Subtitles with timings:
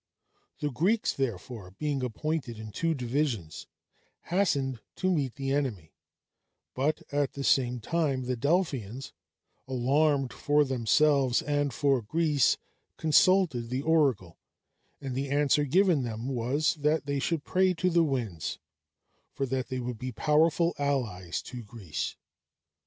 [0.61, 3.67] The Greeks, therefore, being appointed in two divisions,
[4.31, 5.93] hastened to meet the enemy;
[6.73, 9.11] but, at the same time, the Delphians,
[9.67, 12.57] alarmed for themselves and for Greece,
[12.97, 14.39] consulted the oracle,
[14.99, 18.57] and the answer given them was, "that they should pray to the winds,
[19.35, 22.15] for that they would be powerful allies to Greece."